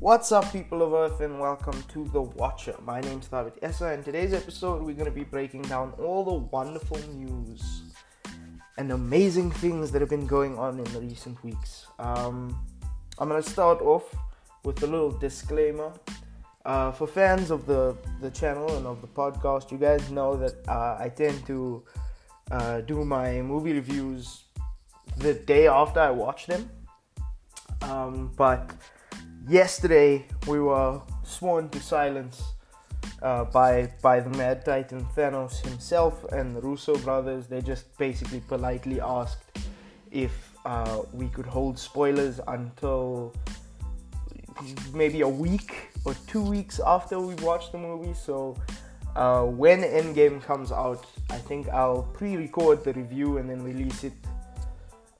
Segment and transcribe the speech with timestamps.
[0.00, 2.74] What's up, people of Earth, and welcome to The Watcher.
[2.86, 6.32] My name's Thabit Essa, and today's episode we're going to be breaking down all the
[6.32, 7.82] wonderful news
[8.78, 11.86] and amazing things that have been going on in the recent weeks.
[11.98, 12.66] Um,
[13.18, 14.04] I'm going to start off
[14.64, 15.92] with a little disclaimer.
[16.64, 20.66] Uh, for fans of the, the channel and of the podcast, you guys know that
[20.66, 21.84] uh, I tend to
[22.50, 24.44] uh, do my movie reviews
[25.18, 26.70] the day after I watch them.
[27.82, 28.72] Um, but
[29.50, 32.40] yesterday we were sworn to silence
[33.22, 37.48] uh, by by the Mad Titan Thanos himself and the Russo brothers.
[37.48, 39.58] They just basically politely asked
[40.12, 40.32] if
[40.64, 43.34] uh, we could hold spoilers until
[44.94, 48.14] maybe a week or two weeks after we watch the movie.
[48.14, 48.56] So
[49.16, 54.12] uh, when Endgame comes out, I think I'll pre-record the review and then release it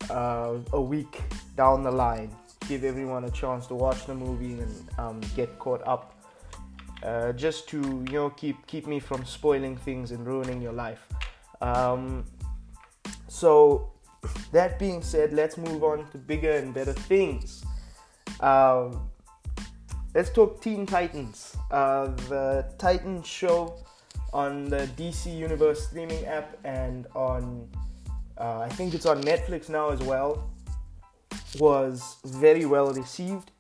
[0.09, 1.21] uh, a week
[1.57, 2.31] down the line
[2.71, 6.15] give everyone a chance to watch the movie and um, get caught up.
[7.03, 11.03] Uh, just to you know keep keep me from spoiling things and ruining your life.
[11.61, 12.25] Um,
[13.27, 13.91] so
[14.53, 17.65] that being said, let's move on to bigger and better things.
[18.39, 19.11] Um,
[20.15, 23.79] let's talk Teen Titans, uh, the Titans show
[24.33, 27.69] on the DC Universe streaming app and on
[28.39, 30.50] uh, I think it's on Netflix now as well
[31.59, 33.51] was very well received.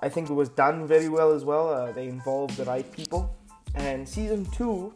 [0.00, 1.68] I think it was done very well as well.
[1.68, 3.34] Uh, they involved the right people.
[3.74, 4.92] And season two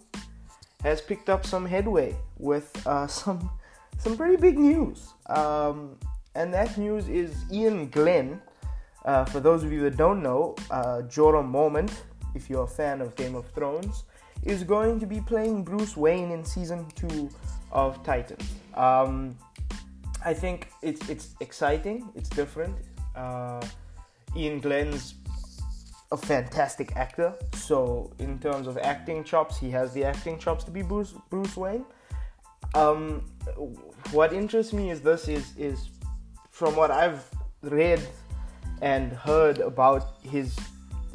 [0.83, 3.51] has picked up some headway with uh, some
[3.99, 5.09] some pretty big news.
[5.27, 5.97] Um,
[6.35, 8.41] and that news is Iain Glen.
[9.05, 11.93] Uh, for those of you that don't know, uh, Jorah Mormont,
[12.35, 14.05] if you're a fan of Game of Thrones,
[14.45, 17.31] is going to be playing Bruce Wayne in season two
[17.73, 18.45] of Titans.
[18.75, 19.37] Um,
[20.25, 22.11] I think it's it's exciting.
[22.15, 22.77] It's different.
[23.17, 23.61] Uh,
[24.37, 25.15] Iain Glen's
[26.13, 27.35] a fantastic actor.
[27.55, 31.57] So in terms of acting chops, he has the acting chops to be Bruce Bruce
[31.57, 31.85] Wayne.
[32.75, 33.25] Um,
[34.13, 35.89] what interests me is this is is
[36.51, 37.25] from what I've
[37.63, 38.01] read
[38.83, 40.59] and heard about his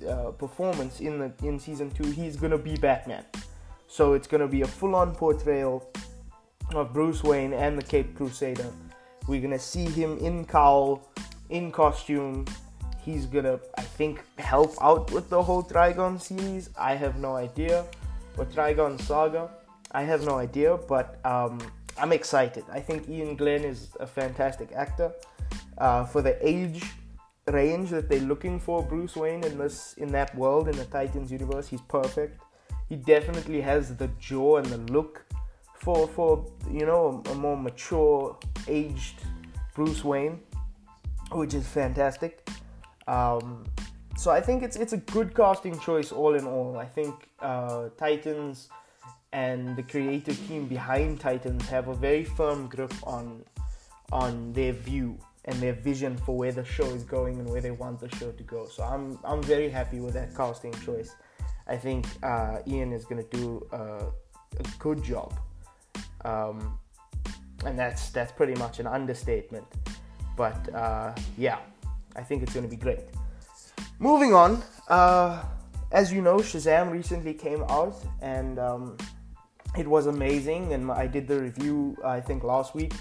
[0.08, 3.25] uh, performance in the in season two, he's gonna be Batman.
[3.88, 5.90] So it's gonna be a full-on portrayal
[6.74, 8.72] of Bruce Wayne and the Cape Crusader
[9.28, 11.09] we're gonna see him in cowl,
[11.50, 12.46] in costume.
[13.03, 16.69] He's gonna, I think, help out with the whole Trigon series.
[16.78, 17.85] I have no idea.
[18.38, 19.50] Or Trigon Saga.
[19.91, 21.59] I have no idea, but um,
[21.97, 22.64] I'm excited.
[22.72, 25.12] I think Iain Glen is a fantastic actor.
[25.78, 26.84] Uh, for the age
[27.47, 31.31] range that they're looking for Bruce Wayne in this in that world in the Titans
[31.31, 32.41] universe, he's perfect.
[32.90, 35.25] He definitely has the jaw and the look
[35.85, 38.35] for for you know a, more mature
[38.68, 39.22] aged
[39.75, 40.40] Bruce Wayne,
[41.31, 42.50] which is fantastic.
[43.07, 43.66] Um,
[44.18, 46.78] so I think it's it's a good casting choice all in all.
[46.78, 48.69] I think uh, Titans
[49.31, 53.44] and the creative team behind Titans have a very firm grip on
[54.12, 57.72] on their view and their vision for where the show is going and where they
[57.72, 58.66] want the show to go.
[58.66, 61.16] So I'm I'm very happy with that casting choice.
[61.67, 65.34] I think uh, Iain is going to do a good job.
[66.25, 66.80] Um,
[67.66, 69.66] and that's that's pretty much an understatement.
[70.36, 71.59] But uh, yeah,
[72.16, 73.06] I think it's going to be great.
[74.00, 75.44] Moving on, uh,
[75.91, 78.97] as you know, Shazam recently came out and um,
[79.78, 80.74] it was amazing.
[80.74, 82.94] And I did the review I think last week,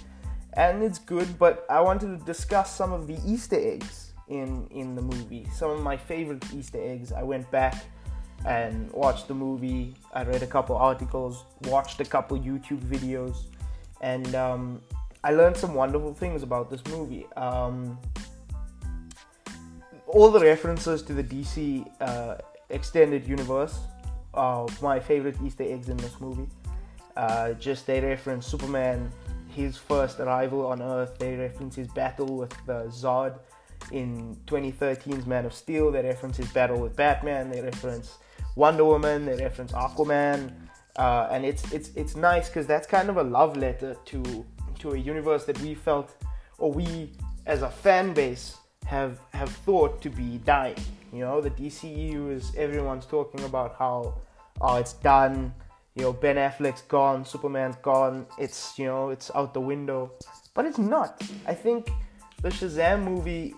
[0.53, 1.39] and it's good.
[1.39, 5.49] But I wanted to discuss some of the Easter eggs in in the movie.
[5.53, 7.13] Some of my favorite Easter eggs.
[7.13, 7.75] I went back
[8.45, 9.95] and watched the movie.
[10.13, 13.45] I read a couple articles, watched a couple YouTube videos
[14.01, 14.83] and um,
[15.23, 17.27] I learned some wonderful things about this movie.
[17.37, 17.99] Um,
[20.07, 22.37] all the references to the DC uh,
[22.69, 23.79] extended universe
[24.35, 26.49] are my favorite Easter eggs in this movie.
[27.17, 29.11] Uh, just they reference Superman,
[29.49, 31.17] his first arrival on Earth.
[31.19, 33.39] They reference his battle with the Zod
[33.93, 35.91] in 2013's Man of Steel.
[35.91, 37.51] They reference his battle with Batman.
[37.51, 38.19] They reference
[38.57, 39.27] Wonder Woman.
[39.27, 40.53] They reference Aquaman
[40.97, 44.47] uh, and it's it's it's nice because that's kind of a love letter to
[44.79, 46.17] to a universe that we felt
[46.59, 47.11] or we
[47.47, 48.57] as a fan base
[48.87, 50.77] have have thought to be dying.
[51.13, 54.21] You know, the DCU is everyone's talking about how
[54.61, 55.53] oh it's done.
[55.97, 58.27] You know, Ben Affleck's gone, Superman's gone.
[58.39, 60.13] It's you know it's out the window,
[60.55, 61.23] but it's not.
[61.47, 61.91] I think
[62.43, 63.55] the Shazam movie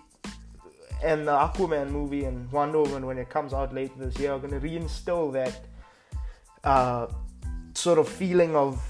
[1.03, 4.39] and the Aquaman movie and Wonder Woman when it comes out later this year are
[4.39, 5.65] going to reinstill that
[6.63, 7.07] uh,
[7.73, 8.81] sort of feeling of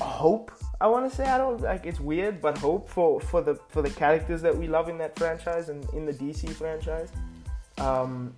[0.00, 0.50] hope,
[0.80, 3.82] I want to say I don't like it's weird, but hope for for the for
[3.82, 7.10] the characters that we love in that franchise and in the DC franchise.
[7.78, 8.34] Um,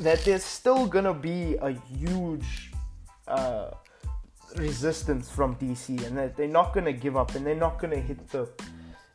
[0.00, 2.72] that there's still gonna be a huge
[3.28, 3.70] uh,
[4.56, 8.28] resistance from DC, and that they're not gonna give up, and they're not gonna hit
[8.28, 8.48] the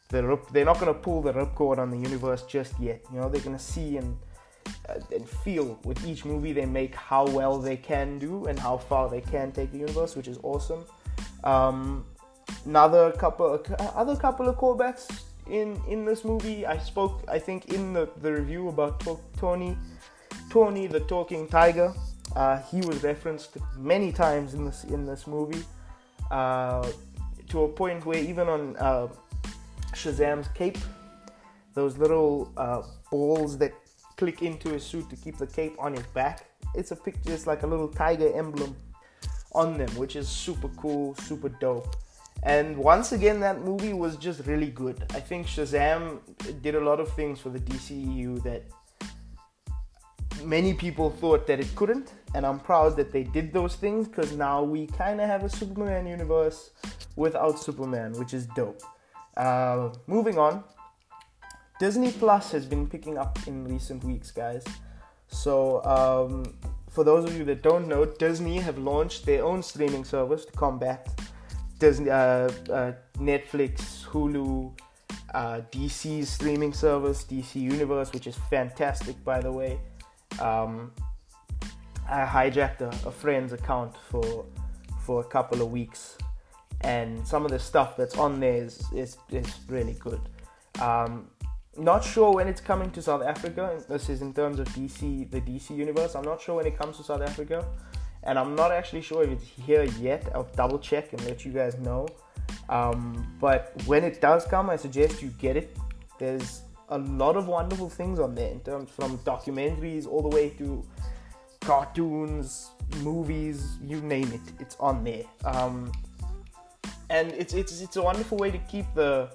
[0.10, 3.02] the rip, they're not gonna pull the ripcord on the universe just yet.
[3.12, 4.18] You know, they're gonna see and
[4.90, 8.78] uh, and feel with each movie they make how well they can do and how
[8.78, 10.84] far they can take the universe, which is awesome.
[11.44, 12.06] Um,
[12.66, 13.64] another couple,
[13.96, 16.66] other couple of callbacks in in this movie.
[16.66, 19.04] I spoke, I think, in the, the review about
[19.38, 19.78] Tony,
[20.50, 21.94] Tony the Talking Tiger.
[22.36, 25.64] Uh, he was referenced many times in this in this movie,
[26.32, 26.88] uh,
[27.50, 29.08] to a point where even on uh,
[29.98, 30.78] Shazam's cape,
[31.74, 33.74] those little uh, balls that
[34.16, 36.50] click into his suit to keep the cape on his back.
[36.76, 38.76] It's a picture, it's like a little tiger emblem
[39.54, 41.96] on them, which is super cool, super dope.
[42.44, 45.04] And once again, that movie was just really good.
[45.12, 46.20] I think Shazam
[46.62, 48.64] did a lot of things for the DCEU that
[50.44, 54.36] many people thought that it couldn't, and I'm proud that they did those things because
[54.36, 56.72] now we kind of have a Superman universe
[57.16, 58.82] without Superman, which is dope.
[59.38, 60.64] Uh, moving on,
[61.80, 64.66] Disney Plus has been picking up in recent weeks, guys.
[65.28, 66.58] So, um,
[66.90, 70.52] for those of you that don't know, Disney have launched their own streaming service to
[70.54, 71.08] combat
[71.78, 74.74] Disney, uh, uh, Netflix, Hulu,
[75.34, 79.80] uh, DC's streaming service, DC Universe, which is fantastic, by the way.
[80.40, 80.92] Um,
[82.10, 84.46] I hijacked a, a, friend's account for
[85.06, 86.18] for a couple of weeks,
[86.82, 90.22] and some of the stuff that's on there is is, is really good.
[90.82, 91.28] Um,
[91.78, 93.80] not sure when it's coming to South Africa.
[93.88, 96.16] This is in terms of DC, the DC universe.
[96.16, 97.66] I'm not sure when it comes to South Africa,
[98.24, 100.28] and I'm not actually sure if it's here yet.
[100.34, 102.08] I'll double check and let you guys know.
[102.70, 105.78] Um, but when it does come, I suggest you get it.
[106.20, 110.50] There's a lot of wonderful things on there in terms from documentaries all the way
[110.52, 110.84] to
[111.62, 112.72] cartoons,
[113.02, 114.54] movies, you name it.
[114.60, 115.24] It's on there.
[115.46, 115.92] Um,
[117.10, 119.30] and it's it's it's a wonderful way to keep the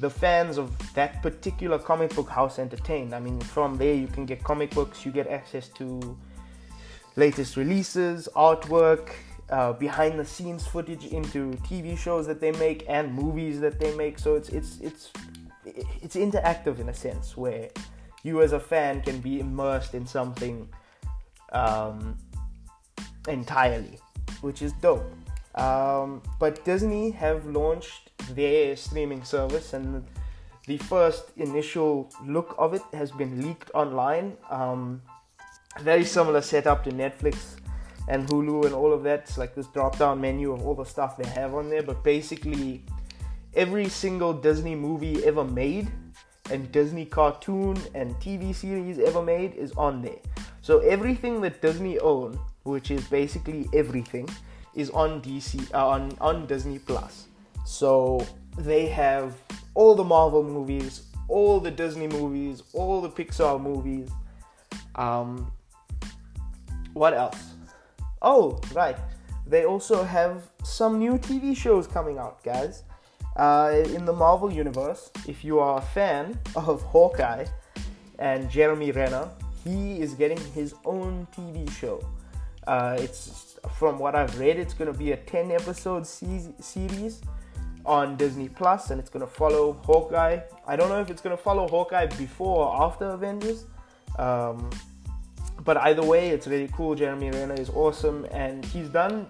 [0.00, 3.14] the fans of that particular comic book house entertained.
[3.14, 6.16] I mean, from there you can get comic books, you get access to
[7.16, 9.10] latest releases, artwork,
[9.50, 13.94] uh, behind the scenes footage into TV shows that they make and movies that they
[13.94, 14.18] make.
[14.18, 15.12] So it's it's it's
[16.00, 17.68] it's interactive in a sense where
[18.22, 20.68] you as a fan can be immersed in something
[21.52, 22.16] um,
[23.28, 23.98] entirely,
[24.40, 25.04] which is dope.
[25.54, 30.04] Um, but Disney have launched their streaming service, and
[30.66, 34.36] the first initial look of it has been leaked online.
[34.50, 35.02] Um,
[35.80, 37.56] very similar setup to Netflix
[38.08, 39.20] and Hulu and all of that.
[39.20, 42.02] It's like this drop down menu of all the stuff they have on there, but
[42.02, 42.84] basically,
[43.54, 45.88] every single Disney movie ever made
[46.50, 50.18] and Disney cartoon and TV series ever made is on there.
[50.60, 54.28] So everything that Disney own, which is basically everything,
[54.74, 57.26] is on DC uh, on on Disney Plus.
[57.64, 58.26] So
[58.56, 59.34] they have
[59.74, 64.10] all the Marvel movies, all the Disney movies, all the Pixar movies.
[64.94, 65.50] Um,
[66.92, 67.54] what else?
[68.20, 68.96] Oh, right.
[69.46, 72.84] They also have some new TV shows coming out, guys.
[73.36, 77.46] Uh, in the Marvel Universe, if you are a fan of Hawkeye
[78.18, 79.28] and Jeremy Renner,
[79.64, 82.04] he is getting his own TV show.
[82.66, 87.22] Uh, it's from what I've read, it's going to be a 10 episode se- series
[87.84, 90.40] on Disney Plus, and it's gonna follow Hawkeye.
[90.66, 93.64] I don't know if it's gonna follow Hawkeye before or after Avengers,
[94.18, 94.70] um,
[95.64, 96.94] but either way, it's really cool.
[96.94, 99.26] Jeremy Renner is awesome, and he's done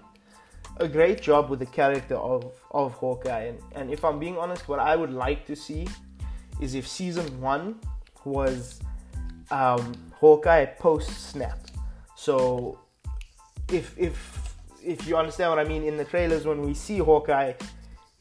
[0.77, 3.45] a great job with the character of of Hawkeye.
[3.45, 5.87] And, and if I'm being honest, what I would like to see
[6.59, 7.79] is if season one
[8.25, 8.79] was
[9.51, 11.59] um, Hawkeye post snap.
[12.15, 12.79] So
[13.71, 17.53] if if if you understand what I mean, in the trailers when we see Hawkeye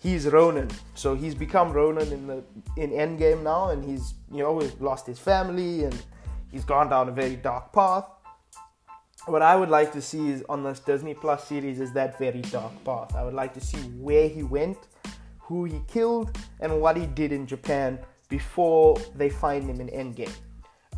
[0.03, 0.69] he's Ronin.
[0.95, 2.43] So he's become Ronin in the
[2.77, 5.97] in Endgame now, and he's you know he's lost his family and
[6.51, 8.05] he's gone down a very dark path.
[9.27, 12.41] What I would like to see is on this Disney Plus series is that very
[12.43, 13.15] dark path.
[13.15, 14.79] I would like to see where he went,
[15.39, 20.35] who he killed, and what he did in Japan before they find him in Endgame.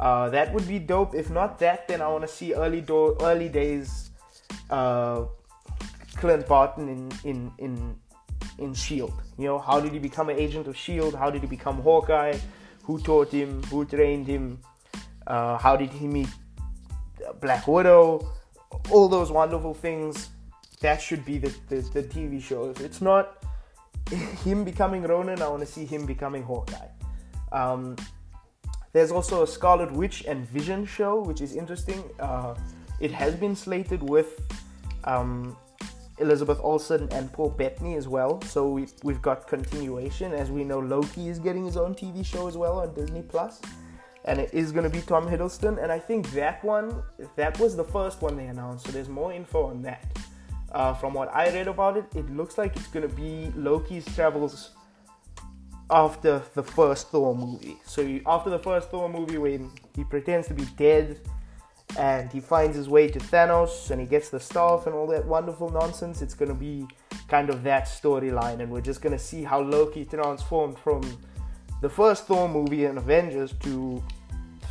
[0.01, 1.15] Uh, that would be dope.
[1.15, 4.11] If not that, then I want to see early do- early days
[4.71, 5.25] uh,
[6.17, 7.97] Clint Barton in in in
[8.59, 9.15] in Shield.
[9.39, 11.15] You know, how did he become an agent of Shield?
[11.15, 12.39] How did he become Hawkeye?
[12.85, 13.63] Who taught him?
[13.65, 14.61] Who trained him?
[15.27, 16.29] Uh, how did he meet
[17.41, 18.31] Black Widow?
[18.91, 20.29] All those wonderful things.
[20.81, 22.69] That should be the, the, the TV show.
[22.69, 23.43] If it's not
[24.45, 25.43] him becoming Ronin.
[25.43, 26.89] I want to see him becoming Hawkeye.
[27.53, 27.97] Um,
[28.93, 32.03] there's also a Scarlet Witch and Vision show, which is interesting.
[32.21, 32.55] Uh,
[33.01, 34.41] it has been slated with
[35.05, 35.57] um,
[36.19, 38.41] Elizabeth Olsen and Paul Bettany as well.
[38.43, 40.33] So we, we've got continuation.
[40.33, 43.61] As we know, Loki is getting his own TV show as well on Disney Plus,
[44.25, 45.83] and it is going to be Tom Hiddleston.
[45.83, 47.03] And I think that one,
[47.37, 48.87] that was the first one they announced.
[48.87, 50.19] So there's more info on that.
[50.71, 54.05] Uh, from what I read about it, it looks like it's going to be Loki's
[54.15, 54.71] travels
[55.91, 57.77] after the first Thor movie.
[57.85, 61.21] So after the first Thor movie, when he pretends to be dead
[61.99, 65.25] and he finds his way to Thanos and he gets the staff and all that
[65.25, 66.23] wonderful nonsense.
[66.23, 66.87] It's going to be
[67.29, 71.03] kind of that storyline, and we're just going to see how Loki transformed from
[71.81, 74.03] the first Thor movie and Avengers to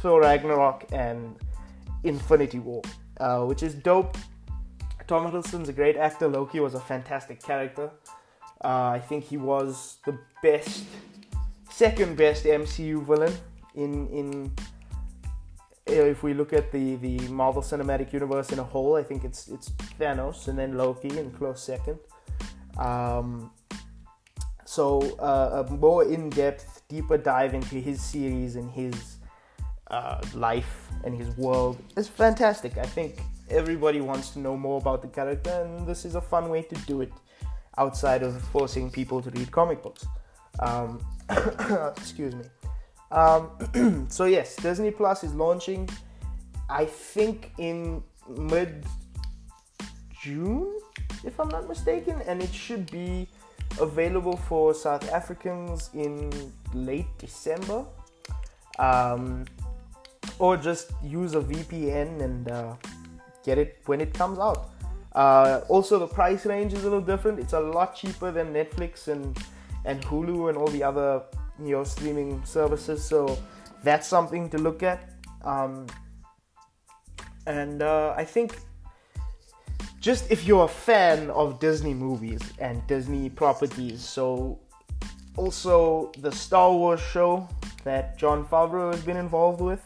[0.01, 1.35] Thor Ragnarok and
[2.03, 2.81] Infinity War,
[3.19, 4.17] uh, which is dope.
[5.07, 6.27] Tom Hiddleston's a great actor.
[6.27, 7.89] Loki was a fantastic character.
[8.63, 10.85] Uh, I think he was the best,
[11.69, 13.33] second best MCU villain
[13.75, 14.51] in in
[15.85, 19.47] if we look at the, the Marvel Cinematic Universe in a whole, I think it's
[19.49, 21.99] it's Thanos and then Loki in close second.
[22.77, 23.51] Um,
[24.65, 29.17] so uh, a more in-depth, deeper dive into his series and his
[29.91, 32.77] uh, life and his world is fantastic.
[32.77, 36.49] I think everybody wants to know more about the character, and this is a fun
[36.49, 37.13] way to do it
[37.77, 40.05] outside of forcing people to read comic books.
[40.59, 41.05] Um,
[41.97, 42.45] excuse me.
[43.13, 45.87] Um, so yes, Disney Plus is launching.
[46.69, 48.85] I think in mid
[50.21, 50.79] June,
[51.23, 53.27] if I'm not mistaken, and it should be
[53.79, 56.31] available for South Africans in
[56.73, 57.85] late December.
[58.79, 59.45] Um,
[60.39, 62.75] or just use a VPN and uh,
[63.45, 64.71] get it when it comes out.
[65.13, 67.39] Uh, also, the price range is a little different.
[67.39, 69.37] It's a lot cheaper than Netflix and
[69.85, 71.21] and Hulu and all the other
[71.61, 73.03] your streaming services.
[73.03, 73.37] So
[73.83, 75.09] that's something to look at.
[75.43, 75.87] Um,
[77.45, 78.55] and uh, I think
[79.99, 84.59] just if you're a fan of Disney movies and Disney properties, so
[85.35, 87.47] also the Star Wars show
[87.83, 89.81] that Jon Favreau has been involved with,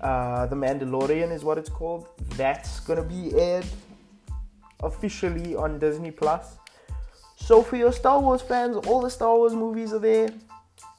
[0.00, 2.08] uh, The Mandalorian is what it's called.
[2.36, 3.66] That's gonna be aired
[4.82, 6.56] officially on Disney Plus.
[7.36, 10.28] So for your Star Wars fans, all the Star Wars movies are there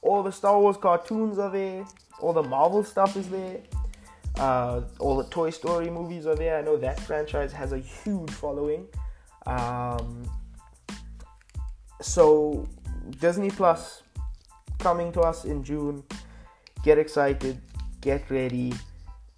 [0.01, 1.85] all the Star Wars cartoons are there,
[2.19, 3.59] all the Marvel stuff is there,
[4.35, 6.57] uh, all the Toy Story movies are there.
[6.57, 8.87] I know that franchise has a huge following.
[9.45, 10.23] Um,
[12.01, 12.67] so
[13.19, 14.03] Disney Plus
[14.79, 16.03] coming to us in June.
[16.83, 17.61] Get excited,
[18.01, 18.73] get ready,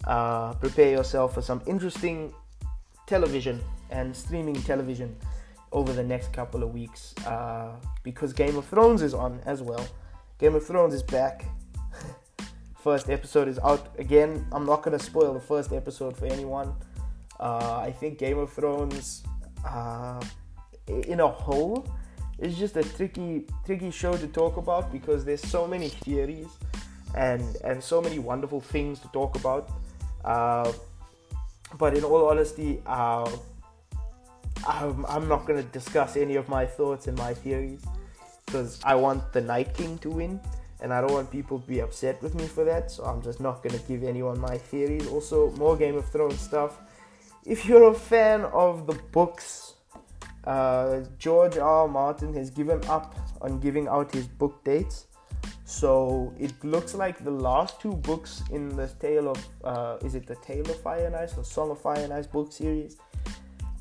[0.04, 2.32] uh, prepare yourself for some interesting
[3.06, 5.14] television and streaming television
[5.72, 9.86] over the next couple of weeks uh, because Game of Thrones is on as well.
[10.38, 11.44] Game of Thrones is back.
[12.82, 14.44] first episode is out again.
[14.50, 16.74] I'm not gonna spoil the first episode for anyone.
[17.38, 19.22] Uh, I think Game of Thrones,
[19.64, 20.20] uh,
[20.88, 21.88] in a whole,
[22.40, 26.48] is just a tricky, tricky show to talk about because there's so many theories
[27.14, 29.70] and and so many wonderful things to talk about.
[30.24, 30.72] Uh,
[31.78, 33.30] but in all honesty, uh,
[34.66, 37.84] I'm, I'm not gonna discuss any of my thoughts and my theories
[38.54, 40.40] because I want the Night King to win,
[40.80, 42.88] and I don't want people to be upset with me for that.
[42.88, 45.08] So I'm just not gonna give anyone my theories.
[45.08, 46.80] Also, more Game of Thrones stuff.
[47.44, 49.74] If you're a fan of the books,
[50.44, 51.80] uh, George R.
[51.82, 51.88] R.
[51.88, 55.06] Martin has given up on giving out his book dates.
[55.64, 60.28] So it looks like the last two books in the Tale of uh, is it
[60.28, 62.98] the Tale of Fire and Ice or Song of Fire and Ice book series?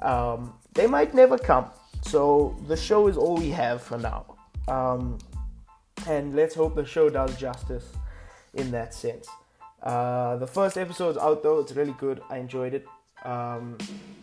[0.01, 1.69] Um, they might never come.
[2.01, 4.33] So the show is all we have for now.
[4.67, 5.17] Um,
[6.07, 7.85] and let's hope the show does justice
[8.53, 9.27] in that sense.
[9.81, 12.21] Uh, the first episode's out though, it's really good.
[12.29, 12.85] I enjoyed it.
[13.25, 13.77] Um,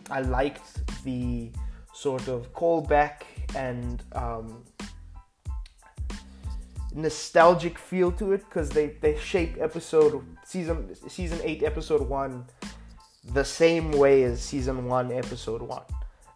[0.09, 1.51] I liked the
[1.93, 3.23] sort of callback
[3.55, 4.63] and um,
[6.93, 12.45] nostalgic feel to it because they, they shape episode season season 8 episode 1
[13.33, 15.81] the same way as season 1 episode 1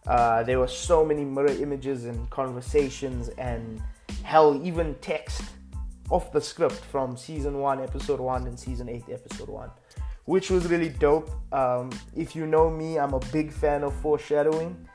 [0.08, 3.82] uh, there were so many mirror images and conversations and
[4.24, 5.44] hell, even text
[6.10, 9.70] off the script from season one, episode one, and season eight, episode one,
[10.26, 11.30] which was really dope.
[11.54, 14.88] Um, if you know me, I'm a big fan of foreshadowing,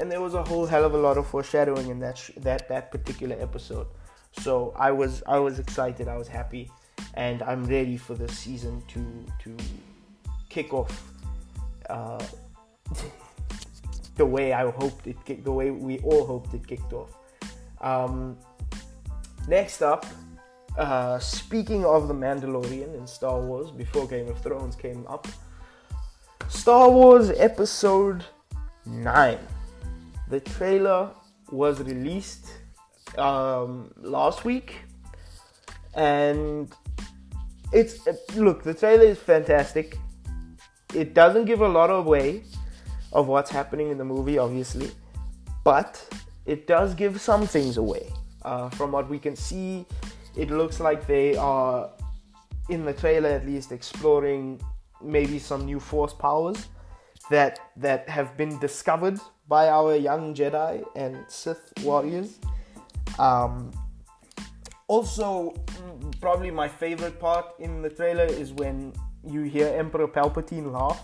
[0.00, 2.68] and there was a whole hell of a lot of foreshadowing in that sh- that
[2.68, 3.86] that particular episode.
[4.40, 6.70] So I was I was excited, I was happy,
[7.14, 9.56] and I'm ready for the season to to
[10.48, 11.12] kick off.
[11.88, 12.22] Uh,
[14.16, 17.16] the way I hoped it, the way we all hoped it kicked off.
[17.80, 18.36] Um,
[19.48, 20.04] Next up,
[20.76, 25.26] uh, speaking of the Mandalorian in Star Wars, before Game of Thrones came up,
[26.50, 28.26] Star Wars Episode
[28.84, 29.38] 9.
[30.28, 31.12] The trailer
[31.50, 32.46] was released
[33.16, 34.80] um, last week,
[35.94, 36.70] and
[37.72, 39.96] it's look the trailer is fantastic.
[40.94, 42.42] It doesn't give a lot away
[43.14, 44.90] of what's happening in the movie, obviously,
[45.64, 46.06] but
[46.44, 48.12] it does give some things away.
[48.42, 49.84] Uh, from what we can see,
[50.36, 51.90] it looks like they are
[52.68, 54.60] in the trailer at least exploring
[55.02, 56.68] maybe some new force powers
[57.30, 59.18] that that have been discovered
[59.48, 62.38] by our young Jedi and Sith warriors.
[63.18, 63.72] Um,
[64.86, 68.92] also, mm, probably my favorite part in the trailer is when
[69.24, 71.02] you hear Emperor Palpatine laugh,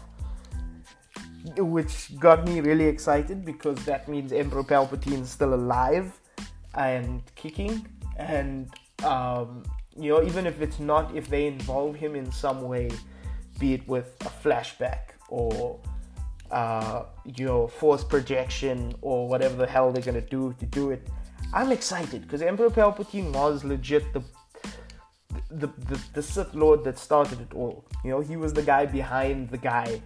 [1.56, 6.18] which got me really excited because that means Emperor Palpatine is still alive
[6.76, 7.86] and kicking.
[8.16, 8.70] And,
[9.02, 9.64] um,
[9.96, 12.90] you know, even if it's not, if they involve him in some way,
[13.58, 15.78] be it with a flashback or
[16.50, 21.08] uh, you know, force projection or whatever the hell they're gonna do to do it.
[21.52, 24.22] I'm excited because Emperor Palpatine was legit the
[25.50, 27.84] the, the the Sith Lord that started it all.
[28.04, 30.00] You know, he was the guy behind the guy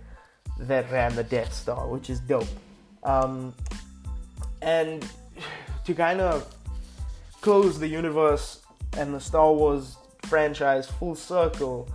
[0.60, 2.48] that ran the Death Star, which is dope.
[3.02, 3.54] Um,
[4.62, 5.06] and
[5.84, 6.46] to kind of
[7.40, 8.60] close the universe
[8.96, 11.88] and the Star Wars franchise full circle,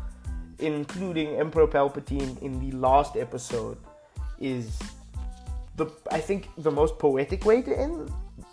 [0.59, 3.77] including Emperor Palpatine in the last episode
[4.39, 4.79] is
[5.77, 8.11] the I think the most poetic way to end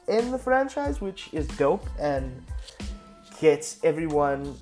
[0.09, 2.45] end the franchise, which is dope and
[3.41, 4.57] gets everyone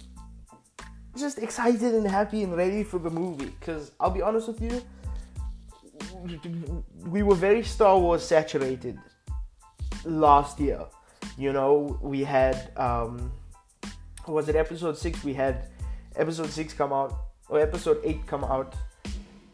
[1.17, 3.53] just excited and happy and ready for the movie.
[3.59, 4.83] Because I'll be honest with you,
[7.07, 8.99] we were very Star Wars saturated
[10.05, 10.85] last year.
[11.37, 13.33] You know, we had um,
[14.27, 15.23] was it episode six?
[15.25, 15.69] We had
[16.17, 17.17] episode six come out
[17.49, 18.75] or episode eight come out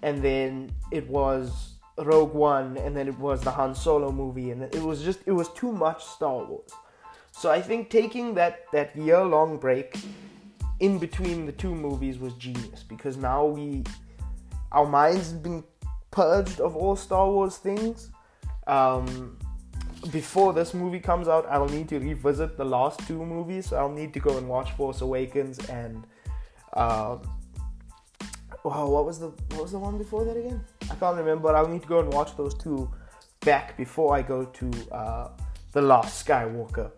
[0.04, 4.62] and then it was Rogue One, and then it was the Han Solo movie, and
[4.62, 6.70] it was just it was too much Star Wars.
[7.32, 9.96] So I think taking that that year long break
[10.80, 13.84] in between the two movies was genius because now we
[14.72, 15.64] our minds have been
[16.10, 18.10] purged of all Star Wars things.
[18.66, 19.38] Um,
[20.10, 23.72] before this movie comes out, I'll need to revisit the last two movies.
[23.72, 26.06] I'll need to go and watch Force Awakens and
[26.74, 27.18] uh,
[28.64, 30.64] oh, what was the what was the one before that again?
[30.90, 31.54] I can't remember.
[31.54, 32.90] I'll need to go and watch those two
[33.40, 35.28] back before I go to uh,
[35.72, 36.90] the Last Skywalker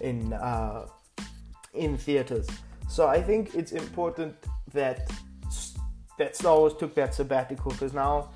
[0.00, 0.86] in uh,
[1.74, 2.48] in theaters.
[2.88, 4.34] So I think it's important
[4.72, 5.10] that
[6.18, 8.30] that Star Wars took that sabbatical because now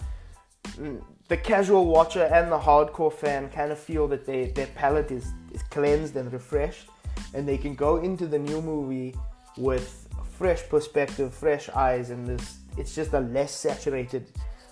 [0.76, 5.10] mm, the casual watcher and the hardcore fan kind of feel that they, their palate
[5.10, 6.88] is, is cleansed and refreshed,
[7.34, 9.14] and they can go into the new movie
[9.56, 14.26] with fresh perspective, fresh eyes, and this it's just a less saturated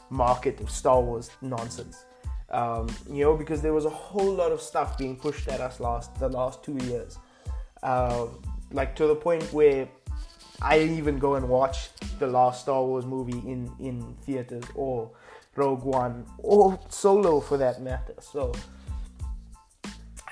[0.09, 2.05] market of Star Wars nonsense.
[2.51, 5.79] Um, you know, because there was a whole lot of stuff being pushed at us
[5.79, 7.19] last the last two years,
[7.83, 8.27] uh,
[8.73, 9.89] like to the point where
[10.61, 15.11] I didn't even go and watch the last Star Wars movie in in theaters or
[15.57, 18.15] Rogue One or Solo for that matter.
[18.21, 18.53] So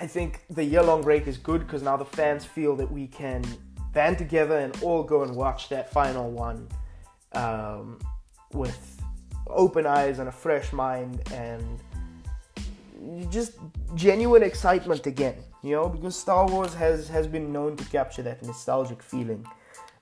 [0.00, 3.09] I think the year long break is good because now the fans feel that we
[3.09, 3.44] can
[3.92, 6.68] band together and all go and watch that final one
[7.33, 7.98] um,
[8.52, 9.00] with
[9.48, 11.81] open eyes and a fresh mind and
[13.31, 13.52] just
[13.94, 18.42] genuine excitement again you know because star wars has has been known to capture that
[18.42, 19.46] nostalgic feeling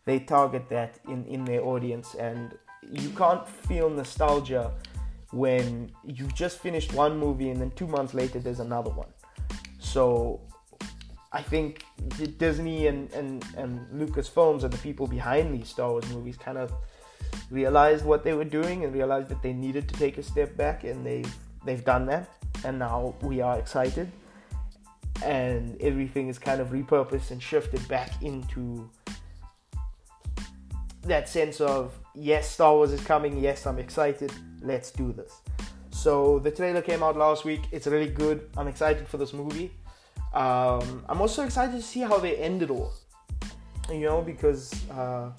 [0.04, 2.58] they target that in in their audience and
[2.90, 4.72] you can't feel nostalgia
[5.36, 9.08] when you've just finished one movie and then two months later there's another one.
[9.78, 10.40] So
[11.32, 11.84] i think
[12.38, 16.72] disney and and, and lucasfilms are the people behind these star wars movies kind of
[17.50, 20.84] realized what they were doing and realized that they needed to take a step back
[20.84, 22.28] and they've they've done that.
[22.64, 24.10] And now we are excited.
[25.24, 28.88] And everything is kind of repurposed and shifted back into
[31.02, 33.38] that sense of yes Star Wars is coming.
[33.38, 34.32] Yes I'm excited
[34.66, 35.40] let's do this
[35.90, 39.72] so the trailer came out last week it's really good I'm excited for this movie
[40.34, 42.92] um, I'm also excited to see how they end it all
[43.90, 45.30] you know because uh,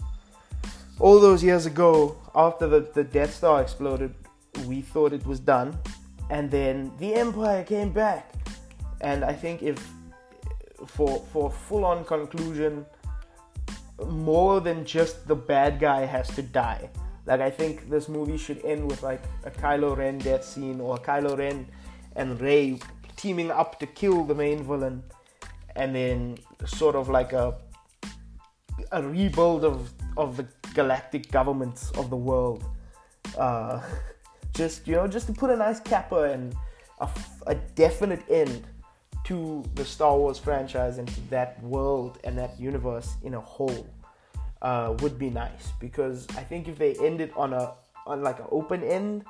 [0.99, 4.13] all those years ago, after the, the Death Star exploded,
[4.65, 5.77] we thought it was done.
[6.29, 8.33] And then the Empire came back.
[9.01, 9.77] And I think if
[10.87, 12.85] for for full on conclusion,
[14.07, 16.89] more than just the bad guy has to die.
[17.27, 20.97] Like I think this movie should end with like a Kylo Ren death scene or
[20.97, 21.67] Kylo Ren
[22.15, 22.79] and Rey
[23.17, 25.03] teaming up to kill the main villain
[25.75, 27.55] and then sort of like a
[28.93, 32.63] a rebuild of of the galactic governments of the world.
[33.37, 33.81] Uh,
[34.53, 36.55] just you know, just to put a nice capper and
[37.01, 37.09] a,
[37.45, 38.65] a definite end
[39.25, 43.85] to the Star Wars franchise and to that world and that universe in a whole
[44.61, 45.71] uh, would be nice.
[45.79, 47.73] Because I think if they end it on a
[48.05, 49.25] on like an open end,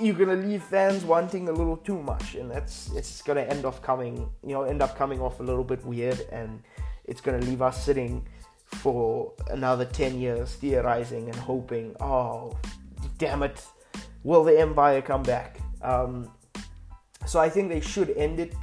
[0.00, 3.82] you're gonna leave fans wanting a little too much, and that's it's gonna end off
[3.82, 6.62] coming you know end up coming off a little bit weird, and
[7.04, 8.26] it's gonna leave us sitting
[8.66, 12.52] for another 10 years theorizing and hoping oh
[13.16, 13.64] damn it
[14.24, 15.60] will the empire come back?
[15.82, 16.28] Um,
[17.26, 18.54] so i think they should end it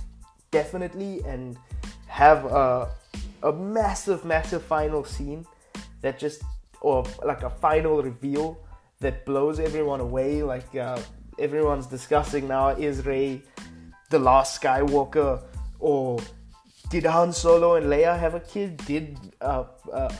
[0.51, 1.57] definitely and
[2.07, 2.89] have a,
[3.43, 5.45] a massive massive final scene
[6.01, 6.43] that just
[6.81, 8.57] or like a final reveal
[8.99, 10.99] that blows everyone away like uh,
[11.39, 13.41] everyone's discussing now is Rey
[14.09, 15.41] the last skywalker
[15.79, 16.19] or
[16.93, 18.77] did Han Solo and Leia have a kid?
[18.85, 20.13] Did uh, uh,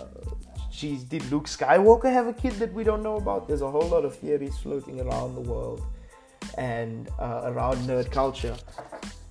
[0.72, 3.48] she's did Luke Skywalker have a kid that we don't know about?
[3.48, 5.86] There's a whole lot of theories floating around the world
[6.58, 8.56] and uh, around nerd culture.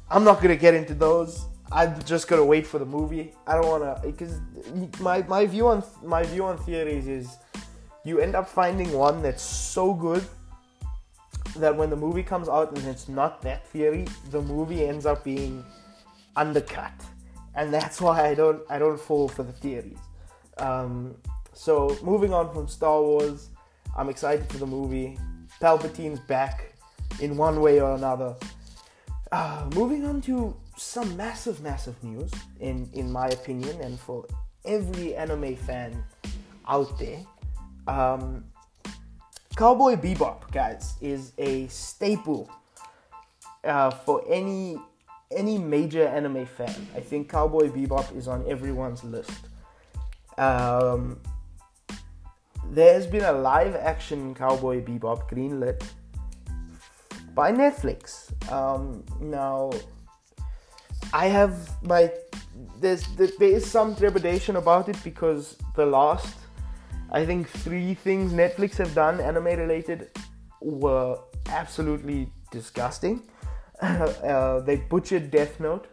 [0.09, 1.47] I'm not gonna get into those.
[1.73, 3.33] I'm just gonna wait for the movie.
[3.47, 4.41] I don't wanna because
[5.01, 7.39] my my view on my view on theories is
[8.05, 10.25] you end up finding one that's so good
[11.57, 15.25] that when the movie comes out and it's not that theory, the movie ends up
[15.25, 15.65] being
[16.37, 16.93] undercut
[17.55, 19.99] and that's why I don't I don't fall for the theories.
[20.59, 21.15] Um,
[21.55, 23.49] so moving on from Star Wars,
[23.97, 25.19] I'm excited for the movie.
[25.61, 26.75] Palpatine's back
[27.21, 28.35] in one way or another.
[29.31, 34.27] Uh, moving on to some massive, massive news in in my opinion, and for
[34.65, 36.05] every anime fan
[36.69, 37.21] out there.
[37.87, 38.45] Um,
[39.57, 42.51] Cowboy Bebop, guys, is a staple
[43.65, 44.79] uh, for any
[45.31, 49.33] any major anime fan, I think Cowboy Bebop is on everyone's list.
[50.37, 51.21] Um,
[52.71, 55.83] there's been a live action Cowboy Bebop greenlit
[57.35, 58.31] by Netflix.
[58.53, 59.71] Um, now,
[61.13, 62.11] I have my
[62.81, 66.37] there's there is some trepidation about it because the last
[67.11, 70.11] I think three things Netflix have done anime related
[70.61, 73.23] were absolutely disgusting.
[73.83, 75.89] uh, they butchered Death Note.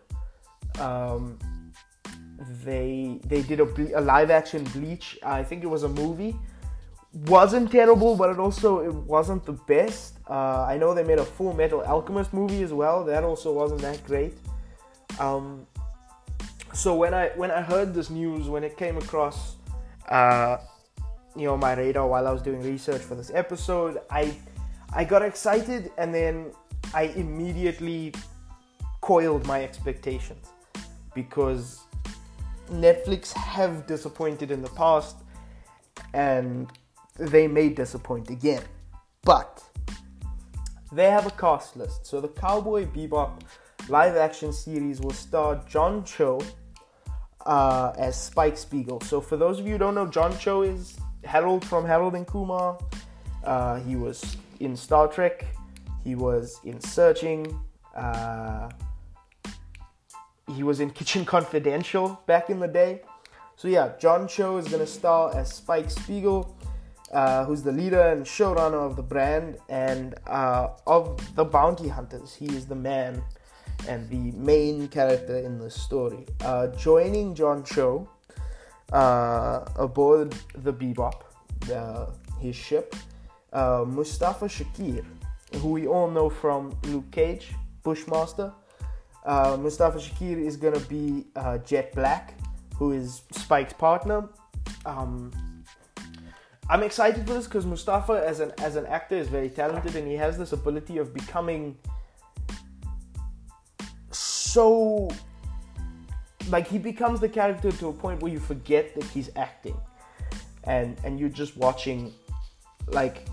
[0.80, 1.38] Um,
[2.64, 5.20] they they did a, a, live action Bleach.
[5.24, 6.36] I think it was a movie.
[7.26, 10.20] wasn't terrible, but it also it wasn't the best.
[10.30, 13.04] Uh, I know they made a Full Metal Alchemist movie as well.
[13.04, 14.38] That also wasn't that great.
[15.20, 15.68] Um,
[16.74, 19.56] so when I when I heard this news, when it came across,
[20.08, 20.58] uh,
[21.36, 24.36] you know, my radar while I was doing research for this episode, I
[24.94, 26.52] I got excited and then
[26.94, 28.14] I immediately
[29.02, 30.48] coiled my expectations
[31.14, 31.82] because
[32.72, 35.18] Netflix have disappointed in the past
[36.14, 36.70] and
[37.18, 38.64] they may disappoint again.
[39.24, 39.64] But
[40.92, 42.06] they have a cast list.
[42.06, 43.42] So the Cowboy Bebop
[43.90, 46.42] live action series will star John Cho
[47.46, 49.02] uh, as Spike Spiegel.
[49.02, 52.28] So for those of you who don't know, John Cho is Harold from Harold and
[52.28, 52.78] Kumar.
[53.44, 55.46] Uh, he was in Star Trek.
[56.04, 57.60] He was in Searching.
[57.96, 58.70] Uh,
[60.56, 63.02] he was in Kitchen Confidential back in the day.
[63.56, 66.56] So yeah, John Cho is gonna star as Spike Spiegel,
[67.12, 72.34] uh, who's the leader and showrunner of the brand and uh, of the bounty hunters.
[72.34, 73.22] He is the man
[73.88, 76.26] and the main character in the story.
[76.42, 78.10] Uh, joining John Cho
[78.92, 81.24] uh, aboard the Bebop,
[82.40, 82.96] his ship,
[83.54, 85.06] uh, Mustafa Shakir
[85.58, 88.54] who we all know from Luke Cage, Bushmaster.
[89.26, 92.34] Uh, Mustafa Shakir is gonna be uh, Jet Black,
[92.76, 94.30] who is Spike's partner.
[94.86, 95.32] Um,
[96.70, 100.08] I'm excited for this because Mustafa, as an as an actor, is very talented and
[100.08, 101.78] he has this ability of becoming
[104.54, 105.10] so
[106.50, 109.78] like he becomes the character to a point where you forget that he's acting,
[110.64, 112.14] and and you're just watching
[112.88, 113.28] like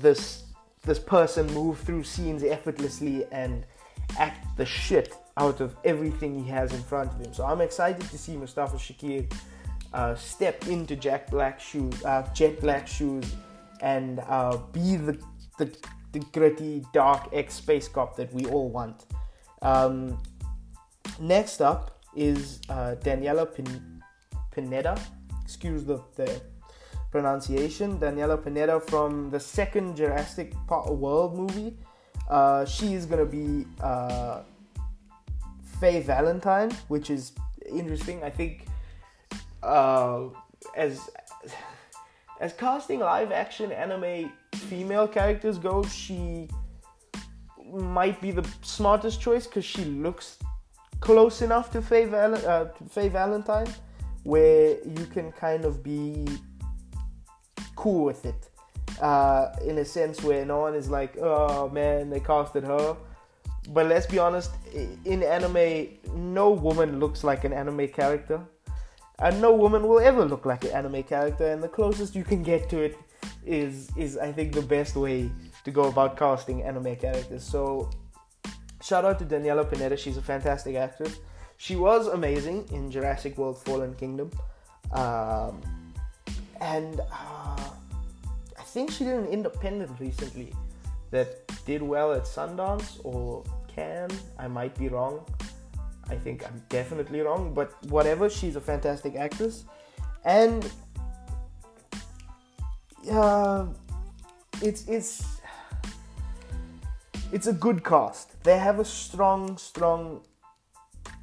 [0.00, 0.44] this
[0.82, 3.64] this person move through scenes effortlessly and
[4.18, 7.32] act the shit out of everything he has in front of him.
[7.32, 9.32] So I'm excited to see Mustafa Shakir
[9.94, 13.34] uh, step into Jack Black shoes, uh, Jet Black shoes,
[13.80, 15.18] and uh, be the,
[15.58, 15.74] the,
[16.12, 19.06] the gritty, dark ex space cop that we all want.
[19.62, 20.18] Um,
[21.20, 24.02] next up is uh, Daniella Pin-
[24.52, 24.98] Pineda.
[25.42, 26.40] Excuse the, the
[27.10, 31.76] pronunciation, Daniella Pineda from the second Jurassic Park World movie.
[32.28, 34.40] Uh, she is gonna be uh,
[35.80, 37.32] Faye Valentine, which is
[37.70, 38.22] interesting.
[38.22, 38.66] I think
[39.62, 40.28] uh,
[40.76, 41.08] as
[42.40, 46.48] as casting live action anime female characters go, she
[47.72, 50.38] might be the smartest choice because she looks
[51.04, 53.68] close enough to Faye, Val- uh, to Faye Valentine,
[54.22, 56.26] where you can kind of be
[57.76, 58.48] cool with it.
[59.00, 62.96] Uh, in a sense where no one is like, oh man, they casted her.
[63.68, 64.52] But let's be honest,
[65.04, 68.40] in anime, no woman looks like an anime character.
[69.18, 72.42] And no woman will ever look like an anime character, and the closest you can
[72.42, 72.98] get to it
[73.46, 75.30] is is I think the best way
[75.64, 77.44] to go about casting anime characters.
[77.44, 77.90] So
[78.84, 81.16] shout out to Daniella Pineda, she's a fantastic actress.
[81.56, 84.30] She was amazing in Jurassic World Fallen Kingdom.
[84.92, 85.62] Um,
[86.60, 87.70] and uh,
[88.58, 90.52] I think she did an independent recently
[91.10, 93.42] that did well at Sundance or
[93.74, 94.12] Cannes.
[94.38, 95.24] I might be wrong.
[96.10, 99.64] I think I'm definitely wrong, but whatever, she's a fantastic actress.
[100.24, 100.70] And
[103.10, 103.66] uh,
[104.60, 105.40] it's it's
[107.32, 108.33] it's a good cast.
[108.44, 110.20] They have a strong, strong,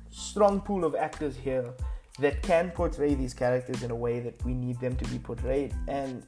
[0.09, 1.71] strong pool of actors here
[2.19, 5.73] that can portray these characters in a way that we need them to be portrayed.
[5.87, 6.25] And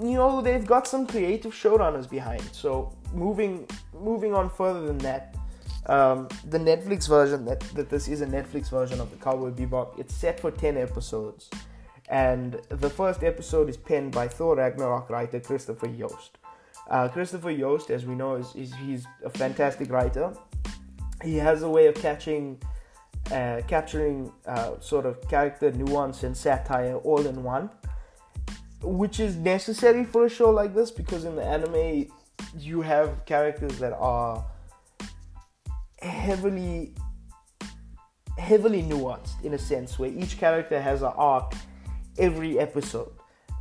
[0.00, 2.42] you know, they've got some creative showrunners behind.
[2.52, 5.36] So moving moving on further than that,
[5.86, 9.98] um, the Netflix version that, that this is a Netflix version of the Cowboy Bebop.
[9.98, 11.50] It's set for ten episodes,
[12.08, 16.38] and the first episode is penned by Thor Ragnarok writer Christopher Yost.
[16.90, 20.32] Uh, Christopher Yost, as we know, is, is he's a fantastic writer.
[21.22, 22.60] He has a way of catching,
[23.32, 27.70] uh, capturing uh, sort of character nuance and satire all in one,
[28.82, 32.06] which is necessary for a show like this because in the anime
[32.58, 34.44] you have characters that are
[36.00, 36.94] heavily
[38.36, 41.54] heavily nuanced in a sense where each character has an arc
[42.18, 43.12] every episode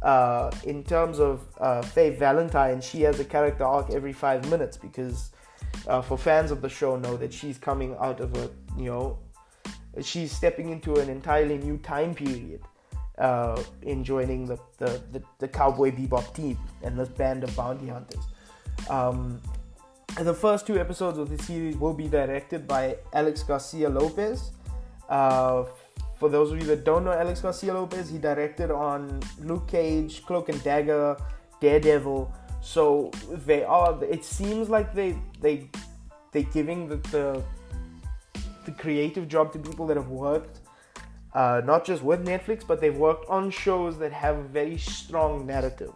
[0.04, 4.78] uh, in terms of uh, Faye Valentine, she has a character arc every five minutes
[4.78, 5.32] because
[5.88, 9.18] uh, for fans of the show know that she's coming out of a you know
[10.02, 12.62] she's stepping into an entirely new time period
[13.18, 17.88] uh, in joining the, the, the, the, Cowboy Bebop team and this band of bounty
[17.88, 18.24] hunters.
[18.90, 19.40] Um,
[20.20, 24.52] the first two episodes of the series will be directed by Alex Garcia Lopez.
[25.10, 25.66] Uh,
[26.24, 30.26] for those of you that don't know Alex Garcia Lopez, he directed on Luke Cage,
[30.26, 31.18] Cloak and Dagger,
[31.60, 32.34] Daredevil.
[32.62, 33.12] So
[33.46, 34.02] they are.
[34.06, 35.70] It seems like they they
[36.32, 37.44] they giving the, the
[38.64, 40.62] the creative job to people that have worked
[41.34, 45.46] uh, not just with Netflix, but they've worked on shows that have a very strong
[45.46, 45.92] narrative.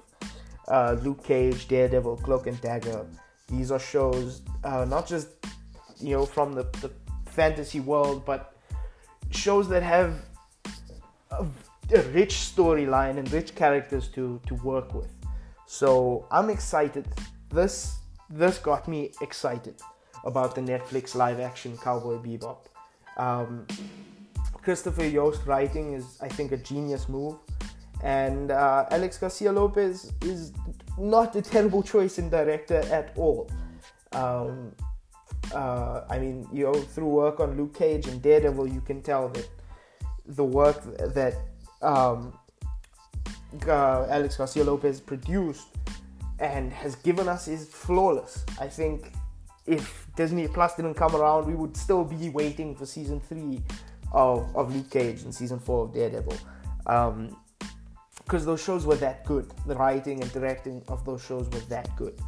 [0.68, 3.06] Uh, Luke Cage, Daredevil, Cloak and Dagger.
[3.48, 5.30] These are shows uh, not just
[6.02, 6.92] you know from the, the
[7.28, 8.57] fantasy world, but
[9.48, 10.12] shows that have
[11.32, 11.46] a,
[12.00, 15.12] a rich storyline and rich characters to to work with.
[15.66, 15.92] So
[16.38, 17.06] I'm excited.
[17.58, 17.76] This
[18.42, 19.76] this got me excited
[20.32, 22.62] about the Netflix live action Cowboy Bebop.
[23.26, 23.50] Um,
[24.66, 27.36] Christopher Yost writing is, I think, a genius move,
[28.04, 30.52] and uh, Alex Garcia Lopez is
[31.16, 33.50] not a terrible choice in director at all.
[34.12, 34.74] Um,
[35.54, 39.30] uh, I mean, you know, through work on Luke Cage and Daredevil, you can tell
[39.30, 39.50] that
[40.26, 41.36] the work that
[41.82, 42.38] um,
[43.68, 45.68] uh, Alex Garcia Lopez produced
[46.40, 48.46] and has given us is flawless.
[48.60, 49.14] I think
[49.66, 53.62] if Disney Plus didn't come around, we would still be waiting for season three
[54.12, 56.38] of, of Luke Cage and season four of Daredevil.
[56.86, 57.36] Um,
[58.24, 59.50] because those shows were that good.
[59.68, 62.20] The writing and directing of those shows was that good,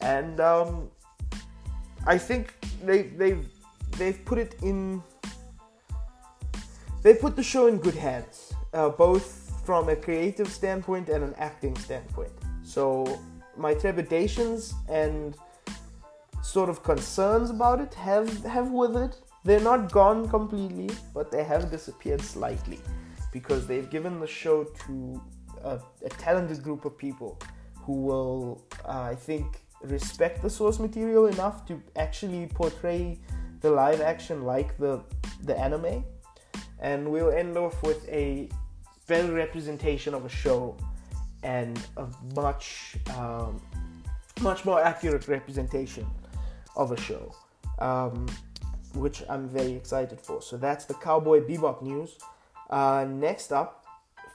[0.00, 0.90] and um,
[2.06, 3.46] I think they they've
[3.98, 5.02] they've put it in.
[7.02, 11.34] They put the show in good hands, uh, both from a creative standpoint and an
[11.38, 12.32] acting standpoint.
[12.62, 13.20] So
[13.56, 15.36] my trepidations and
[16.42, 19.16] sort of concerns about it have have withered.
[19.44, 22.80] They're not gone completely, but they have disappeared slightly
[23.32, 25.22] because they've given the show to
[25.62, 27.38] a, a talented group of people
[27.84, 33.18] who will, uh, I think, respect the source material enough to actually portray
[33.60, 35.02] the live action like the
[35.44, 36.04] the anime,
[36.80, 38.48] and we'll end off with a
[39.06, 40.76] better representation of a show
[41.42, 43.60] and a much um,
[44.40, 46.06] much more accurate representation
[46.76, 47.34] of a show,
[47.78, 48.26] um,
[48.94, 50.42] which I'm very excited for.
[50.42, 52.18] So that's the Cowboy Bebop news.
[52.68, 53.86] Uh, next up,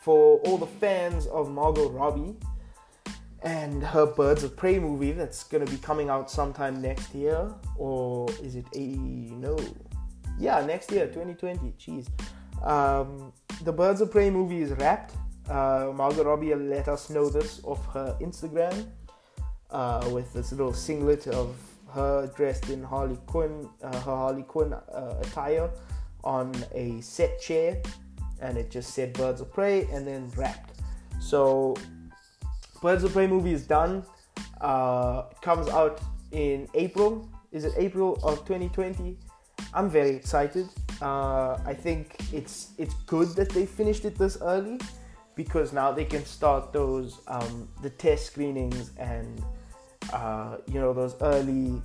[0.02, 2.36] for all the fans of Margot Robbie
[3.44, 8.30] and her Birds of Prey movie that's to be coming out sometime next year, or
[8.42, 9.58] is it a no?
[10.38, 11.74] yeah, next year, 2020.
[11.80, 12.08] Jeez.
[12.64, 13.32] Um,
[13.64, 15.14] the Birds of Prey movie is wrapped.
[15.50, 18.88] Uh, Margot Robbie let us know this off her Instagram
[19.70, 21.56] uh, with this little singlet of
[21.90, 25.70] her dressed in Harley Quinn, uh, her Harley Quinn uh, attire
[26.24, 27.82] on a set chair,
[28.42, 30.80] and it just said Birds of Prey and then wrapped.
[31.20, 31.76] So,
[32.82, 34.04] Birds of Prey movie is done.
[34.60, 37.30] Uh, comes out in April.
[37.52, 39.18] Is it April of 2020?
[39.74, 40.68] I'm very excited.
[41.02, 44.80] Uh, I think it's it's good that they finished it this early
[45.36, 49.44] because now they can start those um, the test screenings and
[50.12, 51.82] uh, you know those early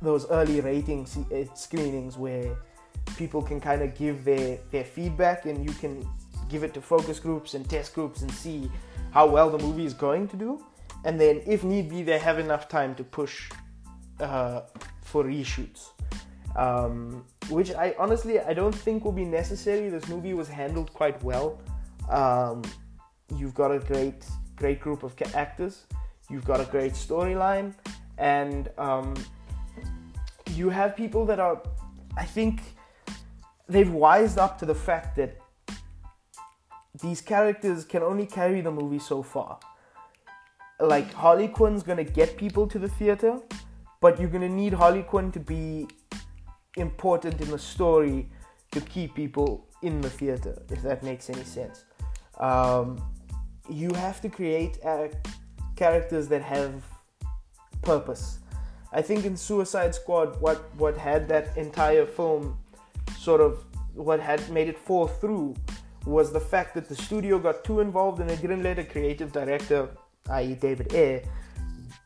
[0.00, 2.56] those early rating eh, screenings where
[3.16, 6.06] people can kind of give their their feedback and you can
[6.48, 8.70] give it to focus groups and test groups and see
[9.16, 10.50] how well the movie is going to do
[11.04, 13.50] and then if need be they have enough time to push
[14.20, 14.60] uh,
[15.02, 15.82] for reshoots
[16.56, 19.88] um, which I honestly I don't think will be necessary.
[19.88, 21.60] This movie was handled quite well.
[22.08, 22.62] Um,
[23.36, 24.24] you've got a great
[24.56, 25.86] great group of actors.
[26.30, 27.74] You've got a great storyline,
[28.18, 29.14] and um,
[30.52, 31.60] you have people that are.
[32.16, 32.60] I think
[33.68, 35.38] they've wised up to the fact that
[37.00, 39.58] these characters can only carry the movie so far.
[40.80, 43.40] Like Harley Quinn's gonna get people to the theater,
[44.00, 45.88] but you're gonna need Harley Quinn to be
[46.76, 48.28] important in the story
[48.72, 51.84] to keep people in the theater, if that makes any sense.
[52.38, 53.02] Um,
[53.68, 55.08] you have to create uh,
[55.76, 56.84] characters that have
[57.82, 58.40] purpose.
[58.92, 62.58] I think in Suicide Squad, what what had that entire film
[63.18, 65.54] sort of what had made it fall through
[66.06, 69.32] was the fact that the studio got too involved and they didn't let a creative
[69.32, 69.88] director,
[70.30, 71.22] i.e., David Ayer,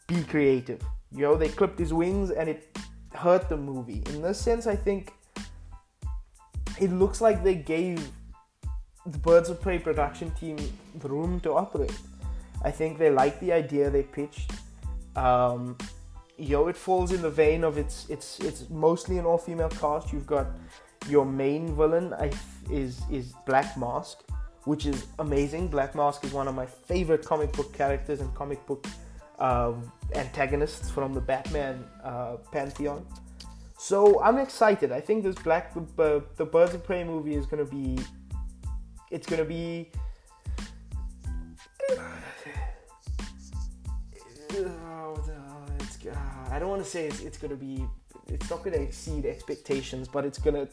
[0.06, 0.80] be creative.
[1.12, 2.76] You know, they clipped his wings and it
[3.14, 4.02] hurt the movie.
[4.06, 5.12] In this sense, I think
[6.80, 8.08] it looks like they gave
[9.06, 10.56] the Birds of Prey production team
[10.96, 11.96] the room to operate.
[12.62, 14.52] I think they like the idea they pitched.
[15.16, 15.76] Um,
[16.36, 20.12] yo, it falls in the vein of it's it's it's mostly an all-female cast.
[20.12, 20.46] You've got
[21.08, 22.30] your main villain I,
[22.70, 24.18] is is Black Mask,
[24.64, 25.68] which is amazing.
[25.68, 28.86] Black Mask is one of my favorite comic book characters and comic book
[29.38, 29.72] uh,
[30.14, 33.06] antagonists from the Batman uh, pantheon.
[33.78, 34.92] So I'm excited.
[34.92, 37.98] I think this Black the, the Birds of Prey movie is gonna be.
[39.10, 39.90] It's gonna be.
[46.58, 47.86] I don't want to say it's, it's gonna be.
[48.28, 50.68] It's not gonna exceed expectations, but it's gonna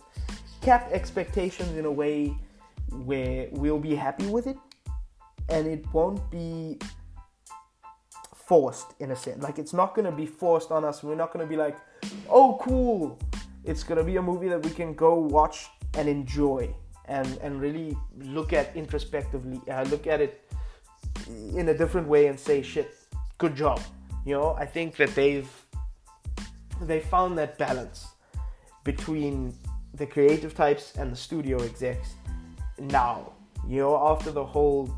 [0.62, 2.36] cap expectations in a way
[2.92, 4.58] where we'll be happy with it,
[5.50, 6.80] and it won't be
[8.36, 9.42] forced in a sense.
[9.42, 11.04] Like it's not gonna be forced on us.
[11.04, 11.78] We're not gonna be like,
[12.30, 13.20] oh cool.
[13.64, 16.74] It's gonna be a movie that we can go watch and enjoy
[17.08, 20.42] and and really look at introspectively, uh, look at it
[21.56, 22.96] in a different way and say, shit,
[23.38, 23.82] good job.
[24.26, 25.50] You know, I think that they've
[26.82, 28.08] they found that balance
[28.84, 29.54] between
[29.94, 32.16] the creative types and the studio execs
[32.80, 33.32] now.
[33.68, 34.96] You know, after the whole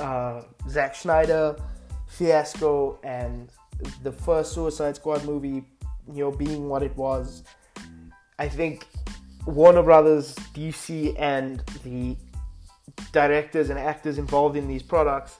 [0.00, 1.56] uh, Zack Snyder
[2.06, 3.50] fiasco and
[4.02, 5.64] the first Suicide Squad movie,
[6.12, 7.44] you know, being what it was,
[8.38, 8.86] I think
[9.46, 12.16] Warner Brothers, DC, and the
[13.12, 15.38] directors and actors involved in these products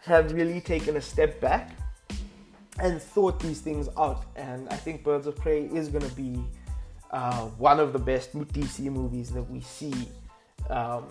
[0.00, 1.77] have really taken a step back
[2.80, 4.24] and thought these things out.
[4.36, 6.42] And I think Birds of Prey is going to be
[7.10, 10.08] uh, one of the best DC movies that we see
[10.70, 11.06] um,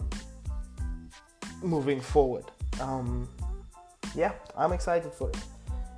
[1.62, 2.46] moving forward.
[2.80, 3.28] Um,
[4.16, 5.38] yeah, I'm excited for it.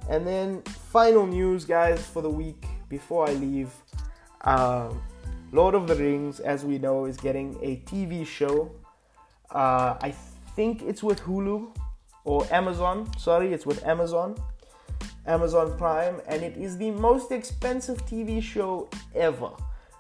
[0.10, 3.72] And then final news, guys, for the week before I leave.
[4.42, 5.02] Um,
[5.52, 8.72] Lord of the Rings, as we know, is getting a TV show.
[9.52, 10.14] Uh, I
[10.56, 11.76] think it's with Hulu
[12.24, 13.10] or Amazon.
[13.18, 14.40] Sorry, it's with Amazon.
[15.30, 19.52] Amazon Prime, and it is the most expensive TV show ever.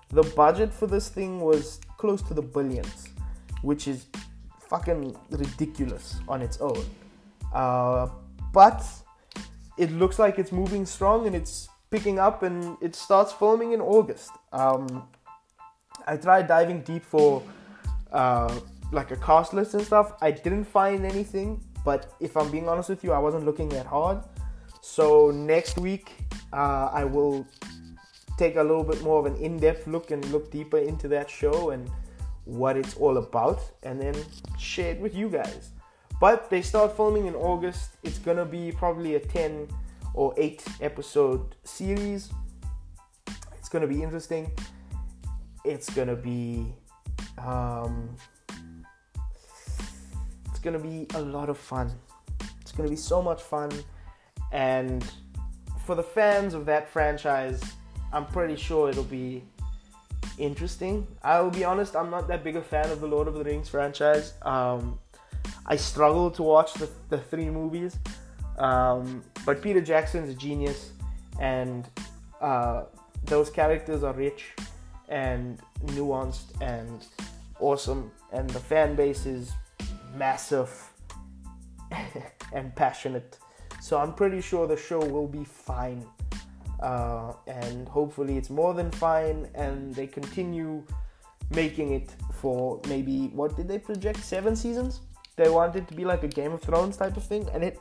[0.09, 3.09] The budget for this thing was close to the billions,
[3.61, 4.07] which is
[4.69, 6.83] fucking ridiculous on its own.
[7.53, 8.07] Uh,
[8.51, 8.83] but
[9.77, 13.81] it looks like it's moving strong and it's picking up and it starts filming in
[13.81, 14.31] August.
[14.51, 15.07] Um,
[16.07, 17.43] I tried diving deep for
[18.11, 18.59] uh,
[18.91, 20.13] like a cast list and stuff.
[20.21, 23.85] I didn't find anything, but if I'm being honest with you, I wasn't looking that
[23.85, 24.23] hard.
[24.91, 26.11] So next week,
[26.51, 27.45] uh, I will
[28.39, 31.69] take a little bit more of an in-depth look and look deeper into that show
[31.69, 31.87] and
[32.45, 34.15] what it's all about, and then
[34.57, 35.69] share it with you guys.
[36.19, 37.97] But they start filming in August.
[38.01, 39.67] It's gonna be probably a 10
[40.15, 42.31] or 8 episode series.
[43.59, 44.51] It's gonna be interesting.
[45.65, 46.65] it's gonna be
[47.37, 48.09] um,
[50.49, 51.91] it's gonna be a lot of fun.
[52.61, 53.69] It's gonna be so much fun,
[54.51, 55.03] and
[55.85, 57.61] for the fans of that franchise,
[58.11, 59.43] I'm pretty sure it'll be
[60.37, 61.07] interesting.
[61.23, 63.43] I will be honest, I'm not that big a fan of the Lord of the
[63.43, 64.33] Rings franchise.
[64.41, 64.99] Um,
[65.65, 67.97] I struggle to watch the, the three movies,
[68.57, 70.91] um, but Peter Jackson's a genius,
[71.39, 71.87] and
[72.41, 72.83] uh,
[73.25, 74.53] those characters are rich
[75.09, 77.05] and nuanced and
[77.59, 79.51] awesome, and the fan base is
[80.15, 80.71] massive
[82.53, 83.37] and passionate.
[83.81, 86.05] So I'm pretty sure the show will be fine.
[86.79, 90.81] Uh, and hopefully it's more than fine and they continue
[91.51, 94.19] making it for maybe what did they project?
[94.23, 95.01] Seven seasons?
[95.35, 97.47] They want it to be like a game of thrones type of thing.
[97.53, 97.79] And it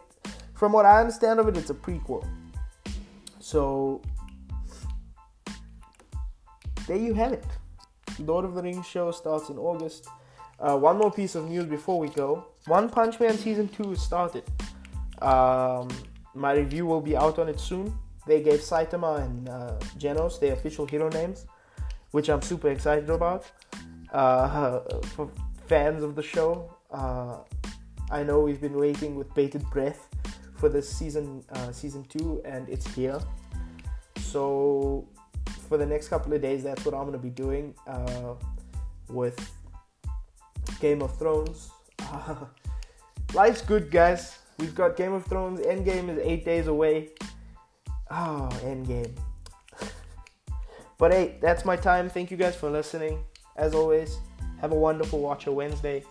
[0.54, 2.26] from what i understand of it it's a prequel.
[3.38, 4.02] So
[6.86, 7.44] there you have it.
[8.18, 10.08] Lord of the rings show starts in august.
[10.58, 12.46] Uh, one more piece of news before we go.
[12.66, 14.42] One punch man season 2 started
[15.22, 15.88] um,
[16.34, 17.92] my review will be out on it soon
[18.28, 21.46] they gave Saitama and uh, Genos their official hero names,
[22.10, 23.50] which I'm super excited about.
[24.12, 24.80] Uh,
[25.16, 25.30] for
[25.66, 27.38] fans of the show, uh,
[28.10, 30.08] I know we've been waiting with bated breath
[30.56, 33.18] for this season, uh, season two, and it's here.
[34.18, 35.08] So
[35.68, 38.34] for the next couple of days, that's what I'm gonna be doing uh,
[39.08, 39.38] with
[40.80, 41.70] Game of Thrones.
[43.32, 44.38] life's good, guys.
[44.58, 45.60] We've got Game of Thrones.
[45.60, 47.10] Endgame is eight days away.
[48.10, 49.16] Oh, Endgame.
[50.98, 52.08] but hey, that's my time.
[52.08, 53.24] Thank you guys for listening.
[53.56, 54.18] As always,
[54.60, 56.04] have a wonderful Watcher Wednesday.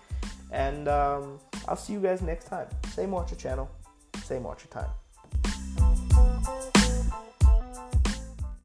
[0.52, 2.68] And um, I'll see you guys next time.
[2.94, 3.70] Same Watcher channel,
[4.24, 4.90] same Watcher time.